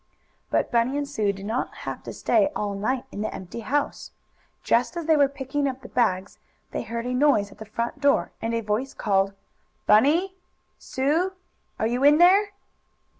But 0.49 0.71
Bunny 0.71 0.97
and 0.97 1.07
Sue 1.07 1.31
did 1.31 1.45
not 1.45 1.71
have 1.85 2.01
to 2.05 2.11
stay 2.11 2.49
all 2.55 2.73
night 2.73 3.05
in 3.11 3.21
the 3.21 3.31
empty 3.31 3.59
house. 3.59 4.09
Just 4.63 4.97
as 4.97 5.05
they 5.05 5.15
were 5.15 5.27
picking 5.27 5.67
up 5.69 5.81
the 5.81 5.89
bags, 5.89 6.39
they 6.71 6.81
heard 6.81 7.05
a 7.05 7.13
noise 7.13 7.51
at 7.51 7.59
the 7.59 7.65
front 7.65 8.01
door 8.01 8.31
and 8.41 8.55
a 8.55 8.61
voice 8.61 8.95
called: 8.95 9.33
"Bunny! 9.85 10.33
Sue! 10.79 11.33
Are 11.77 11.85
you 11.85 12.03
in 12.03 12.17
there?" 12.17 12.49